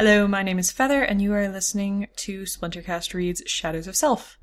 [0.00, 4.38] Hello, my name is Feather, and you are listening to Splintercast Reads Shadows of Self.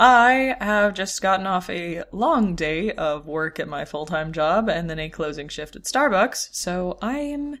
[0.00, 4.66] I have just gotten off a long day of work at my full time job
[4.70, 7.58] and then a closing shift at Starbucks, so I am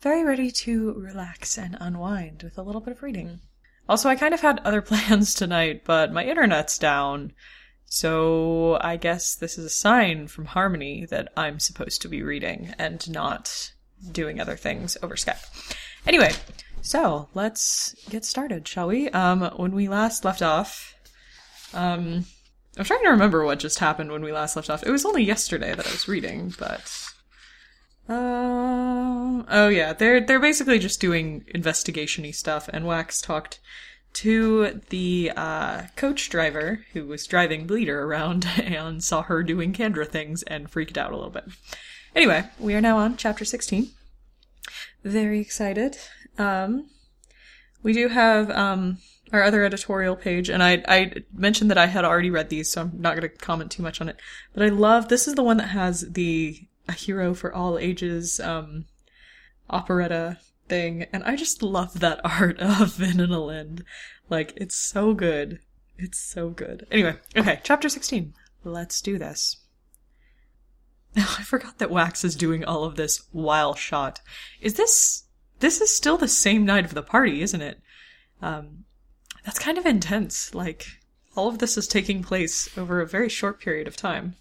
[0.00, 3.40] very ready to relax and unwind with a little bit of reading.
[3.86, 7.34] Also, I kind of had other plans tonight, but my internet's down,
[7.84, 12.74] so I guess this is a sign from Harmony that I'm supposed to be reading
[12.78, 13.72] and not
[14.10, 15.74] doing other things over Skype.
[16.06, 16.32] Anyway,
[16.80, 19.08] so let's get started, shall we?
[19.10, 20.94] Um, when we last left off,
[21.72, 22.24] um,
[22.76, 24.82] I'm trying to remember what just happened when we last left off.
[24.84, 27.06] It was only yesterday that I was reading, but
[28.08, 33.60] uh, oh yeah, they're they're basically just doing investigationy stuff, and Wax talked
[34.14, 40.06] to the uh, coach driver who was driving Bleeder around and saw her doing Kandra
[40.06, 41.44] things and freaked out a little bit.
[42.14, 43.90] Anyway, we are now on chapter 16.
[45.04, 45.98] Very excited.
[46.38, 46.90] Um,
[47.82, 48.98] we do have um,
[49.32, 52.82] our other editorial page, and I I mentioned that I had already read these, so
[52.82, 54.16] I'm not going to comment too much on it.
[54.54, 58.40] But I love this is the one that has the a hero for all ages
[58.40, 58.86] um,
[59.70, 63.82] operetta thing, and I just love that art of Vin and Elend.
[64.30, 65.60] Like it's so good.
[65.98, 66.86] It's so good.
[66.90, 68.34] Anyway, okay, chapter 16.
[68.64, 69.61] Let's do this.
[71.16, 74.20] I forgot that Wax is doing all of this while shot.
[74.60, 75.24] Is this
[75.60, 77.80] this is still the same night of the party, isn't it?
[78.40, 78.84] Um,
[79.44, 80.54] that's kind of intense.
[80.54, 80.86] Like
[81.36, 84.36] all of this is taking place over a very short period of time.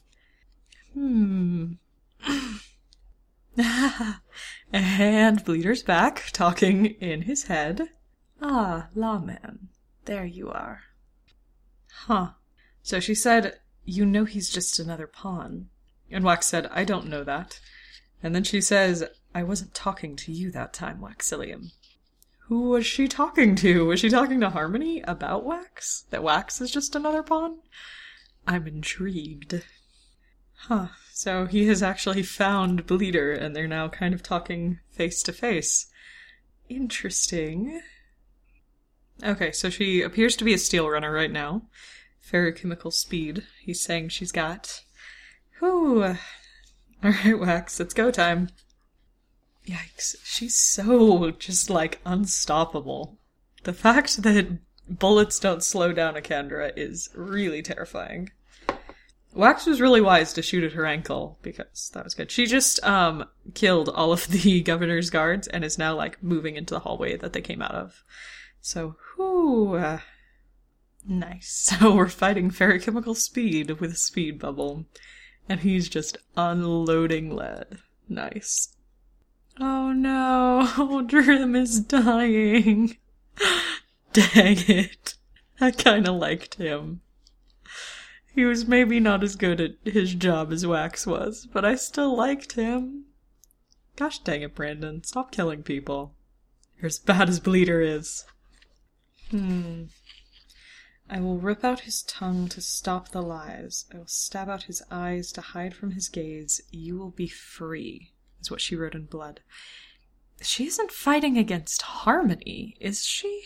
[0.94, 1.73] Hmm.
[4.73, 7.89] and Bleeder's back, talking in his head.
[8.42, 9.69] Ah, lawman,
[10.05, 10.81] there you are.
[12.05, 12.31] Huh.
[12.81, 15.69] So she said, You know he's just another pawn.
[16.12, 17.59] And Wax said, I don't know that.
[18.22, 21.72] And then she says, I wasn't talking to you that time, Waxillium.
[22.48, 23.86] Who was she talking to?
[23.86, 26.06] Was she talking to Harmony about Wax?
[26.09, 27.59] That Wax is just another pawn?
[28.45, 29.64] I'm intrigued.
[30.55, 30.88] Huh.
[31.14, 35.88] So he has actually found Bleeder, and they're now kind of talking face to face.
[36.67, 37.82] Interesting.
[39.23, 41.64] Okay, so she appears to be a steel runner right now.
[42.27, 44.82] Feruchemical speed, he's saying she's got.
[45.61, 46.17] Whew.
[47.05, 48.49] Alright, Wax, it's go time.
[49.67, 50.16] Yikes.
[50.23, 53.20] She's so just like unstoppable.
[53.64, 54.58] The fact that
[54.89, 58.32] bullets don't slow down a Kandra is really terrifying.
[59.33, 62.32] Wax was really wise to shoot at her ankle because that was good.
[62.32, 66.73] She just um killed all of the governor's guards and is now like moving into
[66.73, 68.04] the hallway that they came out of.
[68.61, 70.00] So, whoo, uh,
[71.08, 71.76] nice.
[71.80, 74.86] So we're fighting feruchemical speed with a speed bubble,
[75.52, 77.80] and he's just unloading lead.
[78.08, 78.73] Nice.
[79.60, 82.95] Oh no, Drim is dying.
[84.14, 85.16] Dang it.
[85.60, 87.02] I kinda liked him.
[88.34, 92.16] He was maybe not as good at his job as Wax was, but I still
[92.16, 93.08] liked him.
[93.98, 95.04] Gosh dang it, Brandon.
[95.04, 96.16] Stop killing people.
[96.78, 98.23] You're as bad as Bleeder is.
[99.32, 99.83] Hmm.
[101.14, 103.86] I will rip out his tongue to stop the lies.
[103.94, 106.61] I will stab out his eyes to hide from his gaze.
[106.72, 109.42] You will be free, is what she wrote in blood.
[110.42, 113.44] She isn't fighting against Harmony, is she?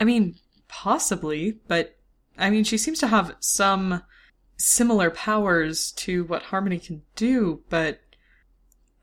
[0.00, 0.36] I mean,
[0.68, 1.98] possibly, but
[2.38, 4.04] I mean, she seems to have some
[4.56, 8.00] similar powers to what Harmony can do, but.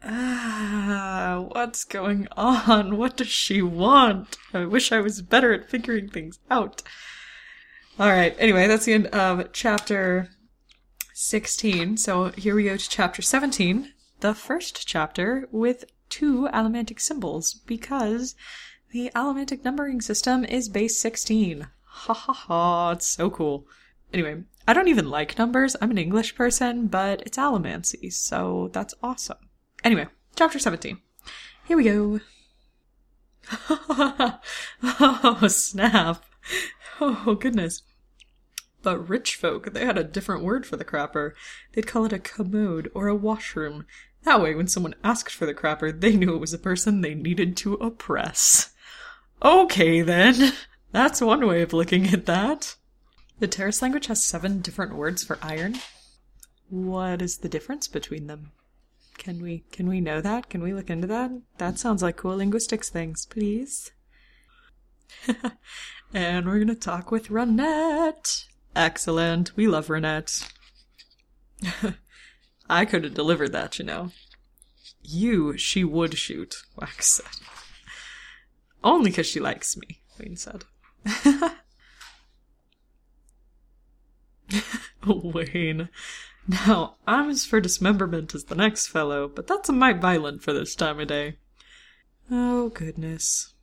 [0.02, 2.96] Ah, what's going on?
[2.96, 4.38] What does she want?
[4.54, 6.82] I wish I was better at figuring things out.
[8.00, 10.30] Alright, anyway, that's the end of chapter
[11.16, 11.98] 16.
[11.98, 18.36] So here we go to chapter 17, the first chapter with two allomantic symbols, because
[18.92, 21.70] the allomantic numbering system is base 16.
[21.86, 23.66] Ha ha ha, it's so cool.
[24.14, 25.76] Anyway, I don't even like numbers.
[25.82, 29.50] I'm an English person, but it's allomancy, so that's awesome.
[29.84, 31.00] Anyway, chapter 17.
[31.68, 32.20] Here we go.
[34.84, 36.24] oh, snap.
[37.02, 37.84] Oh, goodness.
[38.82, 41.34] But rich folk, they had a different word for the crapper.
[41.74, 43.86] They'd call it a commode or a washroom.
[44.24, 47.14] That way, when someone asked for the crapper, they knew it was a person they
[47.14, 48.74] needed to oppress.
[49.44, 50.54] Okay, then.
[50.92, 52.76] That's one way of looking at that.
[53.40, 55.76] The Terris language has seven different words for iron.
[56.70, 58.52] What is the difference between them?
[59.18, 60.50] Can we can we know that?
[60.50, 61.32] Can we look into that?
[61.58, 63.92] That sounds like cool linguistics things, please.
[66.14, 68.46] and we're gonna talk with Ranette.
[68.76, 69.56] Excellent.
[69.56, 70.52] We love Ranette.
[72.70, 74.12] I could have delivered that, you know.
[75.02, 77.26] You, she would shoot, Wax said.
[78.84, 80.66] Only because she likes me, Wayne said.
[85.06, 85.90] Wayne.
[86.48, 90.54] Now, I'm as for dismemberment as the next fellow, but that's a mite violent for
[90.54, 91.38] this time of day.
[92.32, 93.54] Oh, goodness.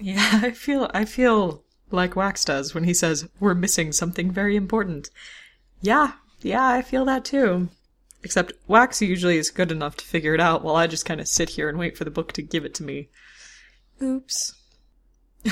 [0.00, 4.56] Yeah, I feel, I feel like Wax does when he says, we're missing something very
[4.56, 5.10] important.
[5.80, 7.68] Yeah, yeah, I feel that too.
[8.22, 11.28] Except Wax usually is good enough to figure it out while I just kind of
[11.28, 13.08] sit here and wait for the book to give it to me.
[14.02, 14.54] Oops.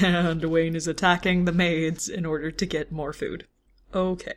[0.00, 3.46] and Wayne is attacking the maids in order to get more food.
[3.94, 4.34] Okay.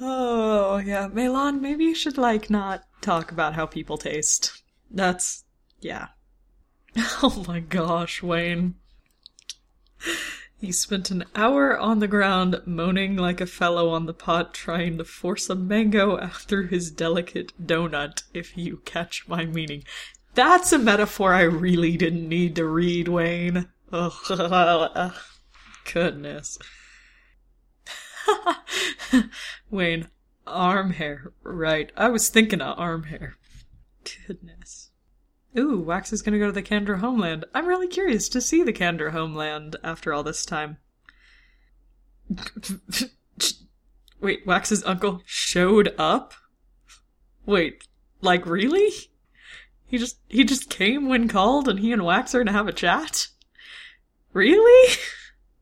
[0.00, 4.62] Oh, yeah, MeLaan, maybe you should, like, not talk about how people taste.
[4.90, 5.44] That's.
[5.80, 6.08] yeah.
[7.22, 8.74] Oh my gosh, Wayne.
[10.60, 14.98] He spent an hour on the ground moaning like a fellow on the pot trying
[14.98, 19.84] to force a mango through his delicate donut, if you catch my meaning.
[20.34, 23.68] That's a metaphor I really didn't need to read, Wayne.
[23.92, 25.12] Ugh.
[25.92, 26.58] Goodness.
[29.70, 30.08] Wayne,
[30.46, 31.32] arm hair.
[31.42, 31.92] Right.
[31.96, 33.36] I was thinking of arm hair.
[34.26, 34.81] Goodness.
[35.56, 37.44] Ooh, Wax is gonna go to the Kandra homeland.
[37.54, 40.78] I'm really curious to see the Kandra homeland after all this time.
[44.20, 46.32] Wait, Wax's uncle showed up?
[47.44, 47.86] Wait,
[48.20, 48.90] like really?
[49.84, 52.72] He just he just came when called and he and Wax are gonna have a
[52.72, 53.28] chat?
[54.32, 54.96] Really?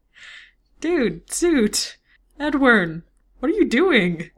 [0.81, 1.97] Dude, suit.
[2.39, 3.03] Edward,
[3.41, 4.31] what are you doing?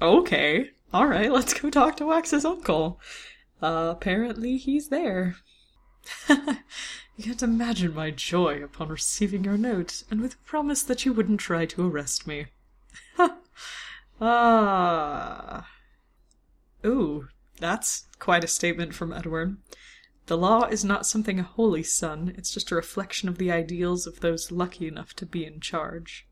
[0.00, 3.00] Okay, alright, let's go talk to Wax's uncle.
[3.62, 5.36] Apparently he's there.
[6.28, 11.12] you can't imagine my joy upon receiving your note, and with a promise that you
[11.12, 12.46] wouldn't try to arrest me.
[14.20, 15.68] ah.
[16.84, 19.56] Ooh, that's quite a statement from Edward.
[20.26, 22.34] The law is not something a holy, son.
[22.36, 26.26] It's just a reflection of the ideals of those lucky enough to be in charge.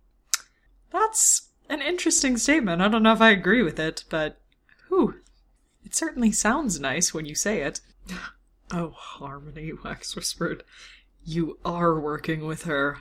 [0.91, 2.83] That's an interesting statement.
[2.83, 4.41] I don't know if I agree with it, but
[4.89, 5.21] whew,
[5.85, 7.81] it certainly sounds nice when you say it.
[8.73, 10.65] oh, Harmony, Wax whispered.
[11.25, 12.99] You are working with her.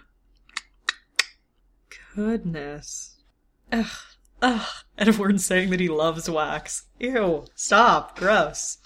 [2.16, 3.18] Goodness.
[3.72, 3.86] Ugh,
[4.42, 4.68] ugh.
[4.98, 6.86] Edward saying that he loves Wax.
[7.00, 8.78] Ew, stop, gross.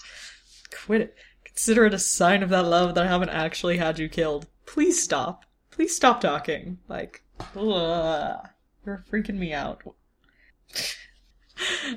[0.85, 1.15] Quit it.
[1.43, 4.47] Consider it a sign of that love that I haven't actually had you killed.
[4.65, 5.43] Please stop.
[5.71, 6.77] Please stop talking.
[6.87, 7.23] Like,
[7.55, 8.47] ugh.
[8.85, 9.83] You're freaking me out.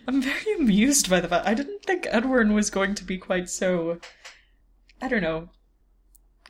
[0.06, 3.48] I'm very amused by the fact I didn't think Edward was going to be quite
[3.48, 3.98] so
[5.00, 5.50] I don't know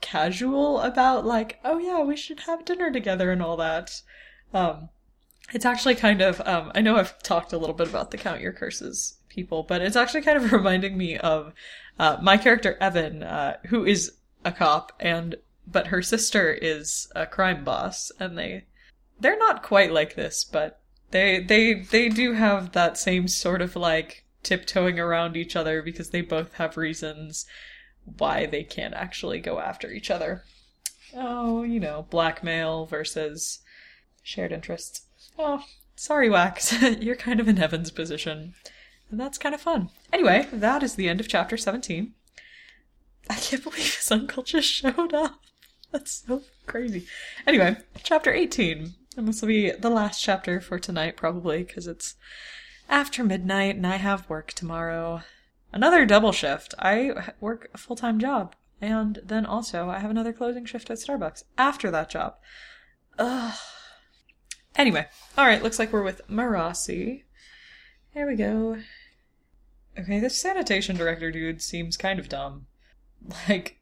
[0.00, 4.02] casual about like, oh yeah, we should have dinner together and all that.
[4.52, 4.88] Um
[5.52, 8.40] it's actually kind of um I know I've talked a little bit about the Count
[8.40, 11.52] Your Curses people, but it's actually kind of reminding me of
[11.98, 14.12] uh, my character Evan, uh, who is
[14.44, 15.36] a cop and
[15.66, 18.64] but her sister is a crime boss and they
[19.20, 20.80] they're not quite like this, but
[21.10, 26.10] they they they do have that same sort of like tiptoeing around each other because
[26.10, 27.46] they both have reasons
[28.04, 30.44] why they can't actually go after each other.
[31.14, 33.60] Oh, you know, blackmail versus
[34.22, 35.02] shared interests.
[35.38, 35.64] Oh,
[35.96, 36.80] sorry, Wax.
[37.00, 38.54] You're kind of in Evan's position.
[39.10, 39.90] And that's kind of fun.
[40.12, 42.14] Anyway, that is the end of chapter 17.
[43.28, 45.40] I can't believe his uncle just showed up.
[45.90, 47.06] That's so crazy.
[47.46, 48.94] Anyway, chapter 18.
[49.16, 52.14] And this will be the last chapter for tonight, probably, because it's
[52.88, 55.22] after midnight and I have work tomorrow.
[55.72, 56.74] Another double shift.
[56.78, 58.54] I work a full time job.
[58.80, 62.36] And then also, I have another closing shift at Starbucks after that job.
[63.18, 63.54] Ugh.
[64.76, 67.24] Anyway, alright, looks like we're with Marasi.
[68.14, 68.78] Here we go.
[69.98, 72.66] Okay, this sanitation director dude seems kind of dumb.
[73.48, 73.79] Like,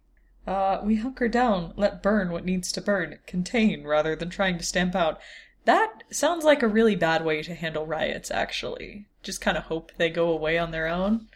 [0.49, 4.65] uh, we hunker down, let burn what needs to burn, contain rather than trying to
[4.65, 5.21] stamp out.
[5.67, 9.05] That sounds like a really bad way to handle riots, actually.
[9.23, 11.29] Just kind of hope they go away on their own.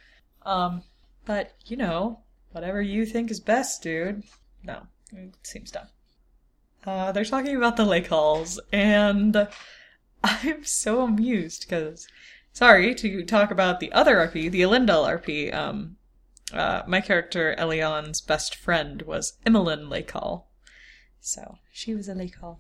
[0.47, 0.85] Um,
[1.27, 2.21] but, you know,
[2.53, 4.23] whatever you think is best, dude.
[4.65, 5.89] No, it seems dumb.
[6.87, 9.47] Uh, they're talking about the Lakehalls, and
[10.25, 12.09] I'm so amused because,
[12.55, 15.97] sorry to talk about the other RP, the Elendel RP, um,
[16.53, 20.45] uh, my character Elion's best friend was Emmeline Lakehall.
[21.21, 22.59] So she was a Lakehall.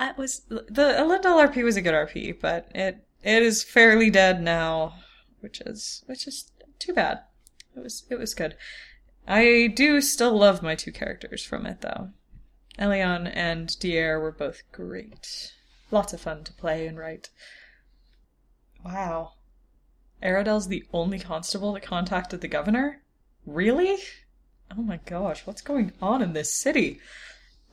[0.00, 4.40] It was the Elendel RP was a good RP, but it it is fairly dead
[4.40, 4.94] now,
[5.40, 7.20] which is which is too bad.
[7.76, 8.56] It was it was good.
[9.26, 12.10] I do still love my two characters from it though.
[12.78, 15.52] Elion and Dier were both great.
[15.90, 17.30] Lots of fun to play and write.
[18.84, 19.32] Wow.
[20.22, 23.02] Aradel's the only constable that contacted the governor?
[23.46, 23.98] Really?
[24.76, 27.00] oh my gosh, what's going on in this city?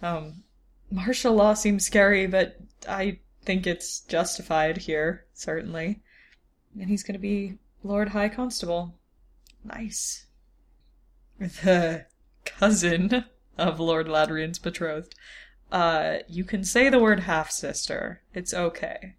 [0.02, 0.44] Um,
[0.92, 6.02] martial law seems scary, but I think it's justified here, certainly.
[6.80, 8.96] And he's going to be Lord High Constable.
[9.64, 10.25] Nice.
[11.40, 12.06] The
[12.46, 13.25] cousin
[13.58, 15.16] of Lord Ladrian's betrothed.
[15.72, 18.22] Uh, you can say the word half sister.
[18.34, 19.16] It's okay.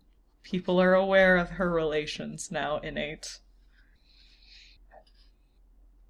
[0.46, 3.40] People are aware of her relations now, innate.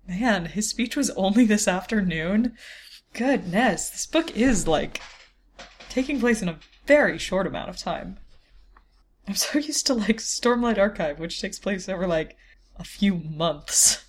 [0.07, 2.55] Man, his speech was only this afternoon.
[3.15, 5.01] Goodness, this book is like
[5.89, 8.19] taking place in a very short amount of time.
[9.27, 12.37] I'm so used to like Stormlight Archive, which takes place over like
[12.79, 14.05] a few months.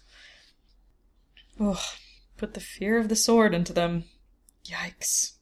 [1.58, 1.80] Ugh,
[2.36, 4.04] put the fear of the sword into them.
[4.66, 5.38] Yikes.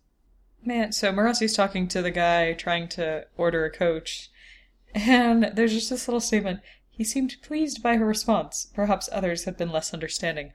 [0.63, 4.29] Man, so Marasi's talking to the guy trying to order a coach,
[4.95, 6.61] and there's just this little statement.
[6.89, 8.67] He seemed pleased by her response.
[8.73, 10.53] Perhaps others had been less understanding.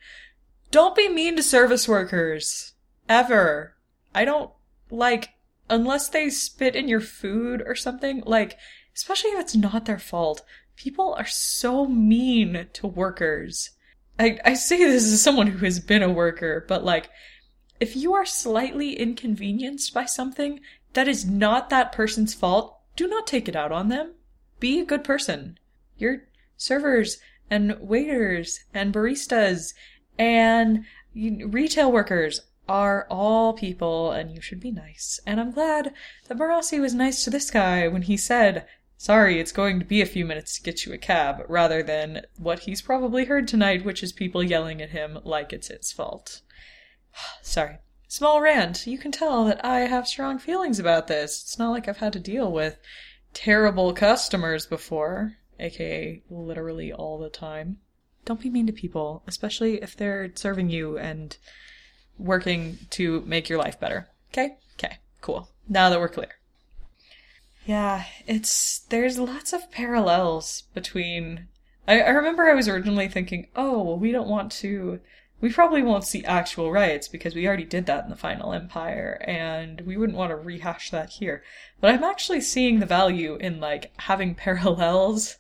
[0.71, 2.73] Don't be mean to service workers.
[3.09, 3.77] Ever.
[4.15, 4.51] I don't
[4.91, 5.31] like
[5.69, 8.57] unless they spit in your food or something, like
[8.97, 10.43] especially if it's not their fault.
[10.75, 13.71] People are so mean to workers.
[14.19, 17.11] I, I say this as someone who has been a worker, but like,
[17.79, 20.61] if you are slightly inconvenienced by something
[20.95, 24.15] that is not that person's fault, do not take it out on them.
[24.61, 25.59] Be a good person.
[25.97, 26.25] Your
[26.57, 27.19] servers
[27.51, 29.75] and waiters and baristas
[30.19, 35.19] and retail workers are all people and you should be nice.
[35.27, 35.93] And I'm glad
[36.29, 40.01] that Marasi was nice to this guy when he said, sorry, it's going to be
[40.01, 43.85] a few minutes to get you a cab, rather than what he's probably heard tonight,
[43.85, 46.43] which is people yelling at him like it's his fault.
[47.43, 47.79] sorry.
[48.07, 48.87] Small rant.
[48.87, 51.43] You can tell that I have strong feelings about this.
[51.43, 52.77] It's not like I've had to deal with
[53.35, 57.79] terrible customers before, aka literally all the time.
[58.25, 61.37] Don't be mean to people, especially if they're serving you and
[62.19, 64.09] working to make your life better.
[64.33, 64.57] Okay?
[64.75, 65.49] Okay, cool.
[65.69, 66.37] Now that we're clear.
[67.67, 71.49] Yeah, it's there's lots of parallels between.
[71.87, 75.01] I, I remember I was originally thinking, oh, well, we don't want to.
[75.41, 79.23] We probably won't see actual riots because we already did that in the Final Empire,
[79.27, 81.43] and we wouldn't want to rehash that here.
[81.81, 85.39] But I'm actually seeing the value in like having parallels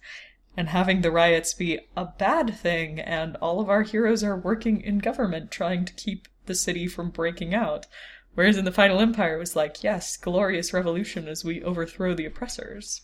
[0.57, 4.81] and having the riots be a bad thing, and all of our heroes are working
[4.81, 7.87] in government trying to keep the city from breaking out.
[8.35, 12.27] Whereas in the Final Empire, it was like, yes, glorious revolution as we overthrow the
[12.27, 13.03] oppressors.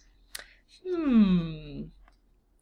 [0.86, 1.82] Hmm.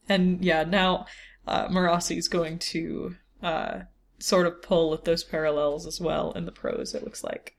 [0.08, 1.06] And yeah, now
[1.46, 3.80] uh, Marasi's going to uh,
[4.24, 7.56] sort of pull at those parallels as well in the prose, it looks like.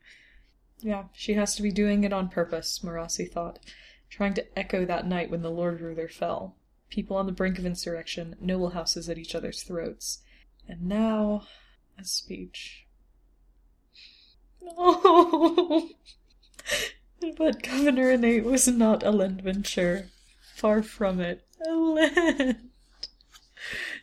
[0.80, 3.60] Yeah, she has to be doing it on purpose, Marasi thought,
[4.10, 6.56] trying to echo that night when the Lord Ruler fell.
[6.90, 10.24] People on the brink of insurrection, noble houses at each other's throats.
[10.68, 11.44] And now,
[12.00, 12.88] a speech.
[14.76, 15.90] Oh.
[17.38, 20.10] but Governor Innate was not Elend Venture.
[20.56, 21.46] Far from it.
[21.68, 22.58] Elend.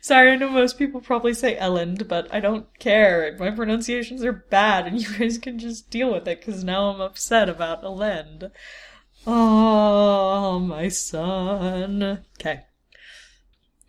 [0.03, 3.35] Sorry, I know most people probably say Elend, but I don't care.
[3.39, 7.01] My pronunciations are bad, and you guys can just deal with it, because now I'm
[7.01, 8.51] upset about Elend.
[9.25, 12.25] Oh, my son.
[12.39, 12.65] Okay.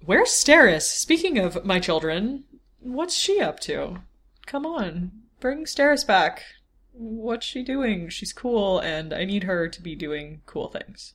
[0.04, 0.82] Where's Steris?
[0.82, 2.44] Speaking of my children,
[2.78, 3.98] what's she up to?
[4.46, 6.44] Come on, bring Steris back
[6.94, 8.08] what's she doing?
[8.08, 11.14] She's cool, and I need her to be doing cool things.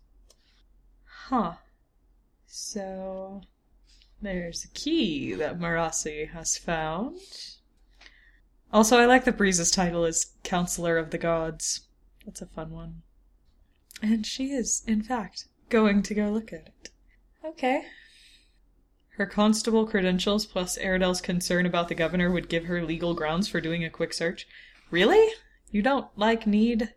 [1.06, 1.53] Huh.
[2.46, 3.41] So,
[4.21, 7.19] there's a key that Marasi has found.
[8.71, 11.81] Also, I like that Breeze's title is Counselor of the Gods.
[12.25, 13.01] That's a fun one.
[14.01, 16.89] And she is, in fact, going to go look at it.
[17.43, 17.83] Okay.
[19.17, 23.59] Her constable credentials plus Aradel's concern about the governor would give her legal grounds for
[23.59, 24.47] doing a quick search.
[24.91, 25.33] Really?
[25.71, 26.93] You don't, like, need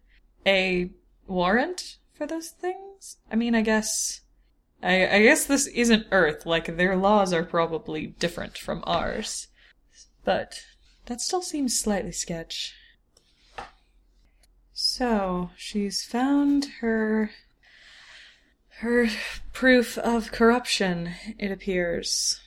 [0.47, 0.91] a
[1.27, 3.17] warrant for those things?
[3.31, 4.22] I mean, I guess.
[4.83, 6.45] I, I guess this isn't Earth.
[6.45, 9.49] Like, their laws are probably different from ours.
[10.25, 10.65] But
[11.07, 12.75] that still seems slightly sketch.
[14.73, 17.31] So, she's found her.
[18.81, 19.09] her
[19.53, 22.41] proof of corruption, it appears.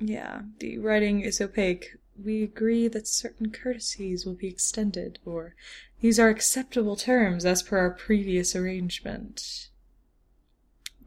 [0.00, 5.54] Yeah, the writing is opaque, we agree that certain courtesies will be extended, or
[6.00, 9.68] these are acceptable terms as per our previous arrangement.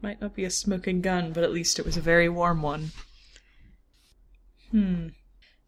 [0.02, 2.92] Might not be a smoking gun, but at least it was a very warm one.
[4.70, 5.08] Hmm.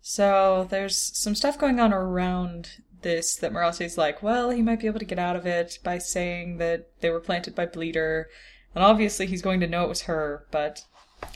[0.00, 4.86] So there's some stuff going on around this that Marasi's like, well, he might be
[4.86, 8.28] able to get out of it by saying that they were planted by Bleeder.
[8.74, 10.84] And obviously he's going to know it was her, but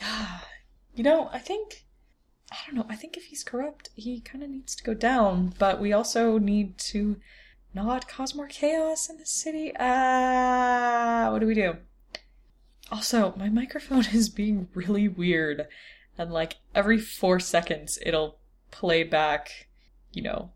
[0.95, 1.85] you know, I think
[2.51, 2.87] I don't know.
[2.89, 6.39] I think if he's corrupt, he kind of needs to go down, but we also
[6.39, 7.17] need to
[7.75, 9.73] not cause more chaos in the city.
[9.79, 11.77] Ah, what do we do?
[12.91, 15.67] Also, my microphone is being really weird,
[16.19, 18.39] and like every four seconds, it'll
[18.71, 19.69] play back,
[20.13, 20.51] you know,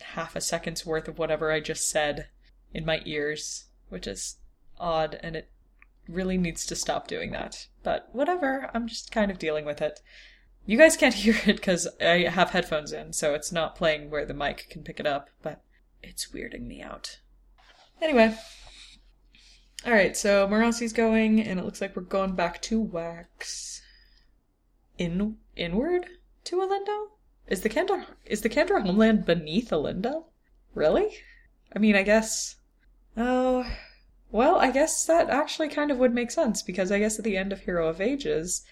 [0.00, 2.28] half a second's worth of whatever I just said
[2.72, 4.36] in my ears, which is
[4.78, 5.50] odd, and it
[6.08, 7.68] really needs to stop doing that.
[7.82, 10.00] But whatever, I'm just kind of dealing with it.
[10.66, 14.24] You guys can't hear it because I have headphones in, so it's not playing where
[14.24, 15.62] the mic can pick it up, but
[16.02, 17.18] it's weirding me out.
[18.00, 18.36] Anyway.
[19.86, 23.80] Alright, so Marasi's going, and it looks like we're going back to Wax.
[24.98, 26.06] In inward
[26.44, 27.10] to Elendel?
[27.46, 30.24] Is the Kandra is the Kandra homeland beneath Elendel?
[30.74, 31.18] Really?
[31.74, 32.56] I mean, I guess.
[33.16, 33.64] Oh,
[34.30, 37.36] well, I guess that actually kind of would make sense because I guess at the
[37.36, 38.64] end of Hero of Ages,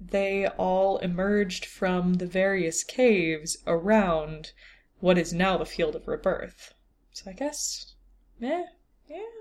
[0.00, 4.52] they all emerged from the various caves around
[5.00, 6.74] what is now the Field of Rebirth.
[7.12, 7.94] So I guess,
[8.40, 8.64] yeah,
[9.08, 9.35] yeah.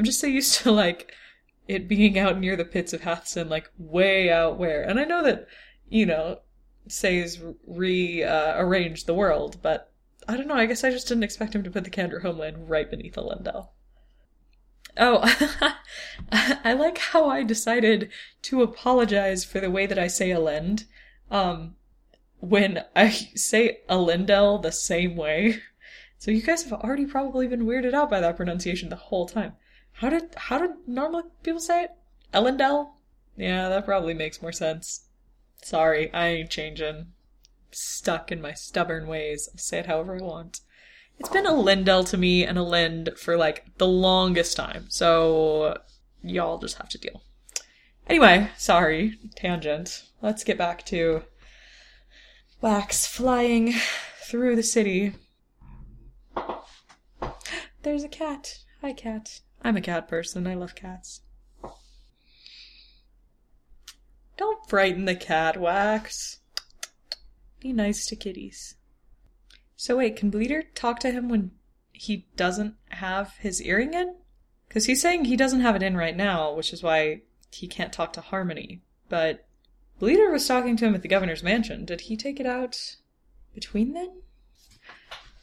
[0.00, 1.12] I'm just so used to like
[1.68, 4.82] it being out near the pits of Hathsin, like way out where.
[4.82, 5.46] And I know that,
[5.90, 6.38] you know,
[6.88, 9.92] Sazed's rearranged uh, the world, but
[10.26, 10.54] I don't know.
[10.54, 13.68] I guess I just didn't expect him to put the Kandra homeland right beneath Elendel.
[14.96, 15.20] Oh,
[16.32, 18.08] I like how I decided
[18.40, 20.84] to apologize for the way that I say Elend.
[21.30, 21.76] Um,
[22.38, 25.60] when I say Elendel the same way.
[26.16, 29.52] So you guys have already probably been weirded out by that pronunciation the whole time.
[29.94, 31.90] How did how did normal people say it?
[32.32, 32.90] Elendel?
[33.36, 35.06] Yeah, that probably makes more sense.
[35.62, 37.06] Sorry, I ain't changing.
[37.70, 39.48] Stuck in my stubborn ways.
[39.52, 40.60] I'll say it however I want.
[41.18, 45.78] It's been a Lindell to me and a Lind for like the longest time, so
[46.22, 47.22] y'all just have to deal.
[48.08, 50.04] Anyway, sorry, tangent.
[50.22, 51.22] Let's get back to
[52.60, 53.74] Wax flying
[54.22, 55.12] through the city.
[57.82, 58.58] There's a cat.
[58.80, 59.40] Hi, cat.
[59.62, 60.46] I'm a cat person.
[60.46, 61.20] I love cats.
[64.36, 66.38] Don't frighten the cat, Wax.
[67.60, 68.76] Be nice to kitties.
[69.76, 71.50] So wait, can Bleeder talk to him when
[71.92, 74.16] he doesn't have his earring in?
[74.68, 77.92] Because he's saying he doesn't have it in right now, which is why he can't
[77.92, 78.82] talk to Harmony.
[79.08, 79.46] But
[79.98, 81.84] Bleeder was talking to him at the governor's mansion.
[81.84, 82.96] Did he take it out
[83.54, 84.22] between then?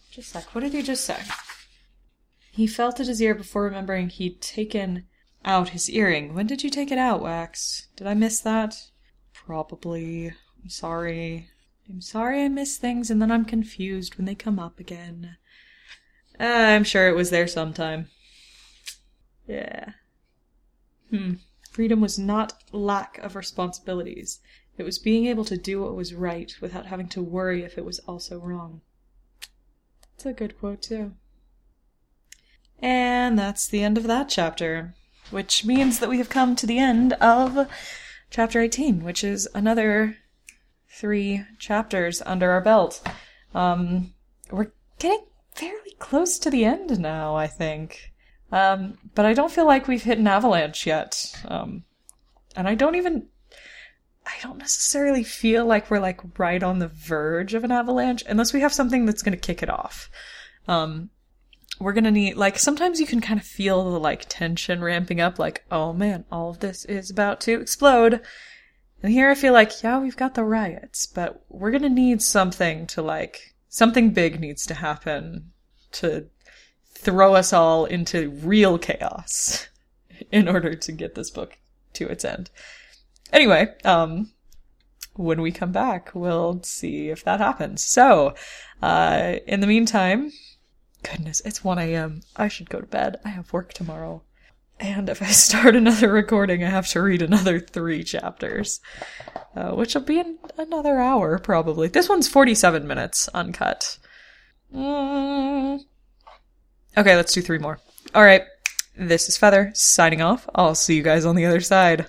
[0.10, 0.56] Just sec.
[0.56, 1.18] What did he just say?
[2.58, 5.06] He felt at his ear before remembering he'd taken
[5.46, 6.34] out his earring.
[6.34, 7.88] When did you take it out, Wax?
[7.96, 8.90] Did I miss that?
[9.32, 10.34] Probably.
[10.64, 11.52] I'm sorry.
[11.88, 15.38] I'm sorry I miss things and then I'm confused when they come up again.
[16.40, 18.10] Uh, I'm sure it was there sometime.
[19.48, 19.92] Yeah.
[21.12, 21.34] Hmm.
[21.70, 24.40] Freedom was not lack of responsibilities.
[24.80, 27.86] It was being able to do what was right without having to worry if it
[27.86, 28.82] was also wrong.
[30.02, 31.14] That's a good quote, too.
[32.80, 34.94] And that's the end of that chapter,
[35.32, 37.68] which means that we have come to the end of
[38.30, 40.18] chapter 18, which is another
[40.90, 43.02] three chapters under our belt.
[43.54, 44.14] Um,
[44.52, 48.14] we're getting fairly close to the end now, I think.
[48.52, 51.36] Um, but I don't feel like we've hit an avalanche yet.
[51.48, 51.84] Um,
[52.56, 53.28] and I don't even,
[54.26, 58.54] I don't necessarily feel like we're like right on the verge of an avalanche unless
[58.54, 60.10] we have something that's going to kick it off.
[60.68, 61.10] Um,
[61.80, 65.38] we're gonna need like sometimes you can kind of feel the like tension ramping up
[65.38, 68.22] like oh man all of this is about to explode
[69.04, 72.88] and here I feel like, yeah, we've got the riots, but we're gonna need something
[72.88, 75.52] to like, something big needs to happen
[75.94, 76.28] to
[76.94, 79.68] throw us all into real chaos
[80.32, 81.58] in order to get this book
[81.94, 82.50] to its end.
[83.32, 84.32] Anyway, um,
[85.14, 87.84] when we come back, we'll see if that happens.
[87.84, 88.34] So,
[88.82, 90.32] uh, in the meantime,
[91.04, 92.22] goodness, it's 1 a.m.
[92.36, 93.18] I should go to bed.
[93.26, 94.24] I have work tomorrow.
[94.80, 98.80] And if I start another recording, I have to read another three chapters,
[99.56, 101.88] uh, which will be in another hour probably.
[101.88, 103.98] This one's 47 minutes uncut.
[104.74, 105.82] Mm.
[106.98, 107.80] Okay, let's do three more.
[108.14, 108.44] All right,
[108.96, 110.48] this is Feather signing off.
[110.56, 112.08] I'll see you guys on the other side.